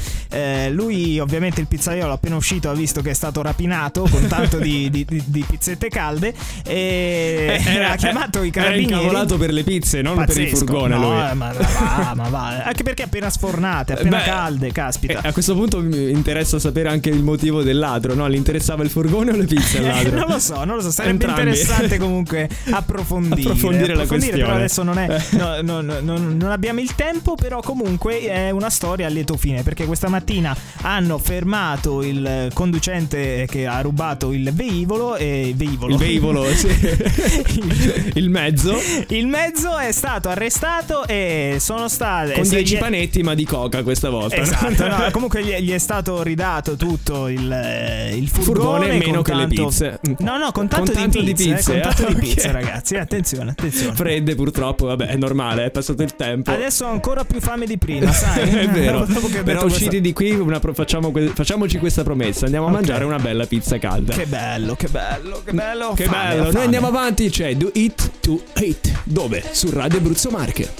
[0.71, 4.89] Lui, ovviamente, il pizzaiolo appena uscito ha visto che è stato rapinato con tanto di,
[4.89, 6.33] di- di- di pizzette calde.
[6.73, 7.59] E
[7.89, 8.93] ha chiamato i Era carabinieri.
[8.93, 10.57] incavolato per le pizze, non per il Pazzesco.
[10.65, 10.95] furgone.
[10.97, 11.29] No, lui.
[11.29, 12.63] eh, ma va, ma va.
[12.63, 15.21] Anche perché appena sfornate, appena Beh, calde, caspita.
[15.21, 18.29] Eh, a questo punto mi interessa sapere anche il motivo del ladro, no?
[18.29, 20.17] Gli interessava il furgone o le pizze al Eh, ladro?
[20.19, 20.91] non lo so, non lo so.
[20.91, 21.41] Sarebbe Entrambi.
[21.41, 23.41] interessante comunque approfondire.
[23.49, 24.41] Approfondire la questione.
[24.41, 25.37] Però adesso non, è, Eh.
[25.37, 27.35] no, no, no, no, non abbiamo il tempo.
[27.35, 29.63] Però comunque è una storia a lieto fine.
[29.63, 35.15] Perché questa mattina hanno fermato il conducente che ha rubato il veicolo.
[35.15, 35.91] E veicolo.
[35.93, 38.11] Il veicolo, sì.
[38.15, 38.75] Il mezzo
[39.09, 42.33] Il mezzo è stato arrestato e sono state.
[42.33, 44.35] con se 10 gli è- panetti, ma di coca questa volta.
[44.37, 44.41] no?
[44.43, 49.33] Esatto, no, comunque gli, è stato ridato tutto il, eh, il furgone, Furgone meno che
[49.33, 49.99] le tanto- pizze.
[50.19, 51.49] No, no, con tanto, Con tanto di di pizze.
[51.51, 52.95] eh, pizze, con tanto eh, di pizze, ragazzi.
[52.95, 53.95] Attenzione, attenzione.
[53.95, 56.51] Fredde purtroppo, vabbè, è normale, è passato il tempo.
[56.51, 58.49] Adesso ho ancora più fame di prima, sai?
[58.49, 59.05] è vero.
[59.43, 62.45] Però usciti questa- di qui una facciamo facciamoci questa promessa.
[62.45, 62.75] Andiamo a Ok.
[62.75, 64.13] mangiare una bella pizza calda.
[64.13, 65.93] Che bello, che bello, che bello.
[65.93, 66.51] Che Fame, bello.
[66.53, 69.01] Noi andiamo avanti, c'è Do It to Hate.
[69.05, 69.43] Dove?
[69.53, 70.71] Su Radio Abruzzo Marche.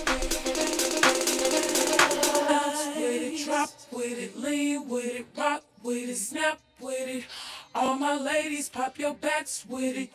[7.76, 10.12] All my ladies, pop your backs with it.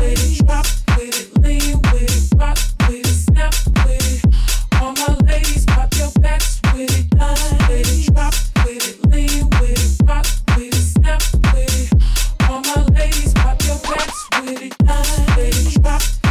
[0.00, 3.52] It, drop with it, lean with it, rock with it, snap
[3.84, 4.24] with it.
[4.80, 7.08] All my ladies, pop your backs with it.
[7.68, 8.34] It, drop
[8.64, 9.11] with it,
[14.54, 15.82] backs with it.
[15.82, 16.21] Line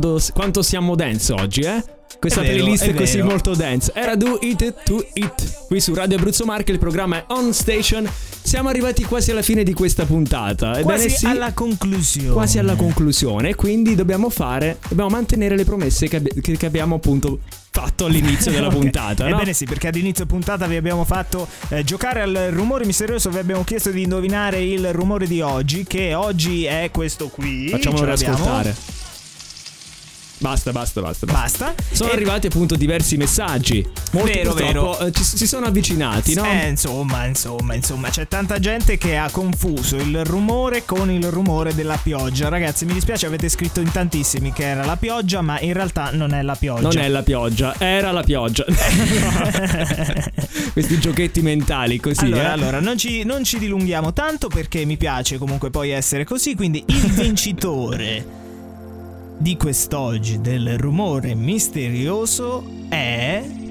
[0.00, 1.82] quando- quanto siamo dance oggi, eh?
[2.18, 3.90] Questa È vero, playlist è, è così molto dance.
[3.94, 5.66] Era Do It to It.
[5.66, 8.08] Qui su Radio Abruzzo Marche il programma è On Station.
[8.42, 10.70] Siamo arrivati quasi alla fine di questa puntata.
[10.78, 12.30] Ebbene Quasi sì, alla conclusione.
[12.30, 13.54] quasi alla conclusione.
[13.54, 17.40] Quindi dobbiamo fare, dobbiamo mantenere le promesse che, che- che abbiamo appunto
[17.70, 18.74] fatto all'inizio della Ok.
[18.74, 19.28] puntata.
[19.28, 19.34] no?
[19.34, 23.64] Ebbene sì, perché all'inizio puntata vi abbiamo fatto eh, giocare al rumore misterioso, vi abbiamo
[23.64, 27.68] chiesto di indovinare il rumore di oggi, che oggi è questo qui.
[27.68, 28.74] Facciamolo ascoltare.
[30.38, 31.26] Basta, basta, basta.
[31.26, 31.74] basta.
[31.92, 33.86] Sono E- arrivati appunto diversi messaggi.
[34.12, 34.98] Molti Vero, vero.
[34.98, 36.44] eh, ci- si sono avvicinati, no?
[36.44, 41.74] Eh, insomma, insomma, insomma, c'è tanta gente che ha confuso il rumore con il rumore
[41.74, 42.48] della pioggia.
[42.48, 46.34] Ragazzi, mi dispiace, avete scritto in tantissimi che era la pioggia, ma in realtà non
[46.34, 46.82] è la pioggia.
[46.82, 48.64] Non è la pioggia, era la pioggia.
[50.74, 52.24] Questi giochetti mentali così.
[52.24, 52.52] allora, eh.
[52.52, 56.54] allora non, ci, non ci dilunghiamo tanto perché mi piace comunque poi essere così.
[56.54, 58.42] Quindi il vincitore
[59.38, 63.63] di quest'oggi del rumore misterioso è.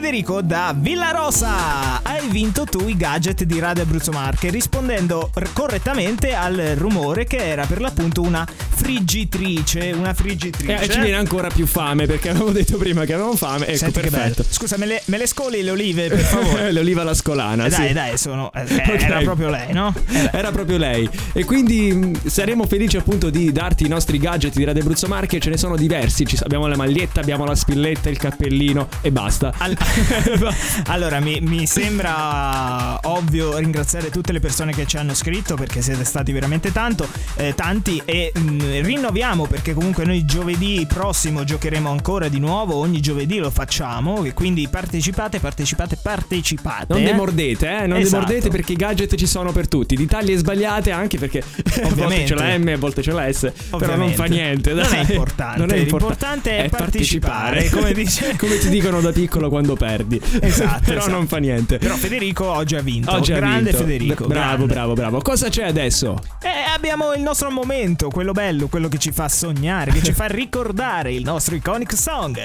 [0.00, 6.74] Federico da Villarosa, hai vinto tu i gadget di Radio Abruzzo Marche rispondendo correttamente al
[6.76, 10.80] rumore che era per l'appunto una friggitrice, una friggitrice.
[10.82, 13.68] Eh, ci viene ancora più fame perché avevamo detto prima che avevamo fame.
[13.68, 14.44] Ecco, Senti perfetto.
[14.46, 16.72] Scusa, me le, me le scoli le olive per favore.
[16.76, 17.64] L'oliva alla scolana.
[17.64, 17.92] Eh, dai, sì.
[17.94, 18.52] dai, sono.
[18.52, 19.00] eh, Ok.
[19.02, 19.94] Era proprio lei, no?
[20.10, 21.08] Eh, Era proprio lei.
[21.32, 25.40] E quindi mh, saremo felici appunto di darti i nostri gadget di Radio Abruzzo Marche.
[25.40, 26.26] Ce ne sono diversi.
[26.26, 29.54] Ci- abbiamo la maglietta, abbiamo la spilletta, il cappellino e basta.
[29.56, 29.84] Al-
[30.86, 36.04] allora, mi, mi sembra ovvio ringraziare tutte le persone che ci hanno scritto perché siete
[36.04, 42.28] stati veramente tanto, eh, tanti e mh, rinnoviamo perché comunque noi giovedì prossimo giocheremo ancora
[42.28, 46.86] di nuovo, ogni giovedì lo facciamo e quindi partecipate, partecipate, partecipate.
[46.92, 47.04] Non eh.
[47.04, 47.86] demordete, eh?
[47.86, 48.24] Non Esatto.
[48.24, 49.96] demordete perché i gadget ci sono per tutti.
[49.96, 52.34] Di taglie sbagliate anche perché a volte Ovviamente.
[52.34, 53.40] c'è la M, a volte c'è la S.
[53.40, 54.14] Però non Ovviamente.
[54.16, 54.72] fa niente.
[54.72, 54.94] Non dai.
[54.98, 55.58] è importante.
[55.58, 60.20] Non è L'importante è partecipare, come dice- come ti dicono da piccolo quando perdi.
[60.46, 61.12] Esatto, Però esatto.
[61.12, 61.78] non fa niente.
[61.78, 63.10] Però Federico oggi ha vinto.
[63.12, 63.78] Oggi ha grande vinto.
[63.78, 64.26] Federico.
[64.26, 64.72] Bravo, grande.
[64.72, 65.20] bravo, bravo.
[65.20, 66.18] Cosa c'è adesso?
[66.42, 70.26] Eh, abbiamo il nostro momento, quello bello, quello che ci fa sognare, che ci fa
[70.26, 72.42] ricordare il nostro iconic song.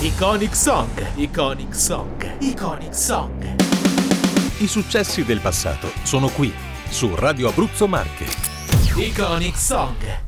[0.00, 3.54] Iconic Song, Iconic Song, Iconic Song.
[4.58, 6.52] I successi del passato sono qui,
[6.88, 8.26] su Radio Abruzzo Marche.
[8.96, 10.27] Iconic Song.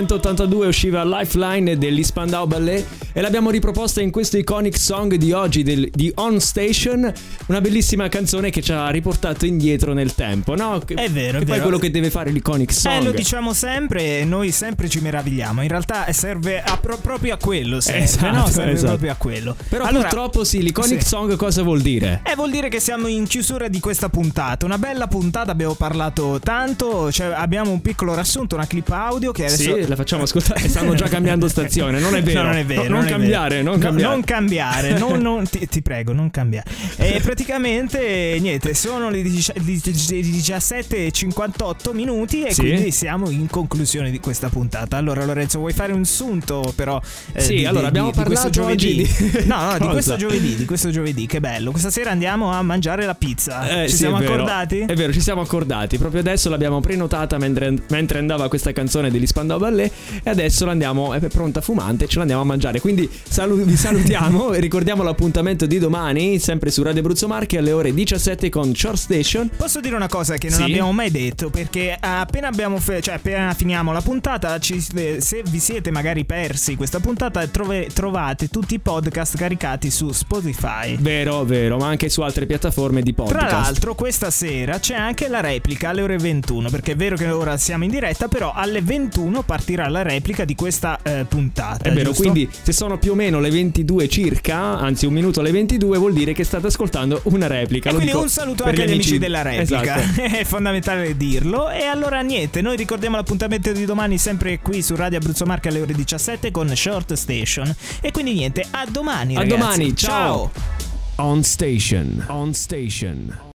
[0.00, 5.62] 1982 usciva Lifeline degli Spandau Ballet e l'abbiamo riproposta in questo iconic song di oggi
[5.62, 7.12] del- di On Station,
[7.46, 10.78] una bellissima canzone che ci ha riportato indietro nel tempo, no?
[10.84, 11.62] Che- È vero, è poi vero.
[11.62, 13.00] quello che deve fare l'iconic song.
[13.00, 15.62] Eh, lo diciamo sempre e noi sempre ci meravigliamo.
[15.62, 18.46] In realtà serve a pro- proprio a quello, serve, Esatto, no?
[18.46, 18.86] Serve esatto.
[18.88, 19.56] proprio a quello.
[19.68, 21.08] Però Allora, purtroppo sì, l'iconic sì.
[21.08, 22.20] song cosa vuol dire?
[22.24, 24.64] Eh, vuol dire che siamo in chiusura di questa puntata.
[24.66, 27.10] Una bella puntata, abbiamo parlato tanto.
[27.10, 29.74] Cioè, abbiamo un piccolo riassunto, una clip audio che adesso.
[29.76, 30.66] Sì, la facciamo ascoltare.
[30.68, 32.42] Stanno già cambiando stazione, non è vero.
[32.42, 32.82] No, non è vero.
[32.88, 34.12] No, non non cambiare, non No, cambiare.
[34.14, 36.68] non cambiare, non- non- ti, ti prego, non cambiare.
[36.96, 42.60] E praticamente, niente, sono le 17.58 minuti e Sì.
[42.62, 44.96] quindi siamo in conclusione di questa puntata.
[44.96, 47.00] Allora, Lorenzo, vuoi fare un sunto, però?
[47.32, 49.38] eh, Sì, di- allora, di- abbiamo di questo parlato oggi giovedì?
[49.38, 51.70] di- No, no, di questo giovedì, di questo giovedì, che bello.
[51.70, 53.82] Questa sera andiamo a mangiare la pizza.
[53.82, 54.78] Eh, Ci sì, siamo è accordati?
[54.80, 55.98] È vero, ci siamo accordati.
[55.98, 59.92] Proprio adesso l'abbiamo prenotata mentre, mentre andava questa canzone degli Spandau Ballet.
[60.22, 62.80] E adesso l'andiamo, è pronta fumante, ce l'andiamo a mangiare.
[62.80, 62.89] Quindi
[63.28, 67.94] salu- vi salutiamo e ricordiamo l'appuntamento di domani, sempre su Radio Abruzzo Marche alle ore
[67.94, 69.48] 17 con Short Station.
[69.56, 70.64] Posso dire una cosa che non Sì.
[70.64, 71.50] abbiamo mai detto?
[71.50, 76.24] Perché appena abbiamo fe- cioè appena finiamo la puntata, ci- eh, se vi siete magari
[76.24, 80.96] persi questa puntata, trove- trovate tutti i podcast caricati su Spotify.
[80.98, 83.46] Vero, vero, ma anche su altre piattaforme di podcast.
[83.46, 86.68] Tra l'altro, questa sera c'è anche la replica alle ore 21.
[86.70, 90.46] Perché è vero che ora siamo in diretta, però però alle 21 partirà la replica
[90.46, 91.82] di questa eh, puntata.
[91.90, 92.22] È vero, giusto?
[92.22, 96.14] quindi se sono più o meno le 22 circa, anzi un minuto alle 22, vuol
[96.14, 97.90] dire che state ascoltando una replica.
[97.90, 100.22] E Lo quindi un saluto anche gli agli amici della replica, Esatto.
[100.38, 101.68] è fondamentale dirlo.
[101.68, 105.82] E allora niente, noi ricordiamo l'appuntamento di domani sempre qui su Radio Abruzzo Marche alle
[105.82, 107.70] ore 17 con Short Station.
[108.00, 109.36] E quindi niente, a domani.
[109.36, 109.58] A ragazzi.
[109.58, 110.50] domani, ciao.
[110.54, 111.26] ciao.
[111.26, 112.24] On station.
[112.28, 113.48] On station.